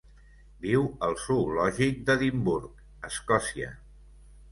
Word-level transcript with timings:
Viu 0.61 0.85
al 1.07 1.11
zoològic 1.23 1.99
d'Edimburg, 2.07 2.81
Escòcia. 3.11 3.71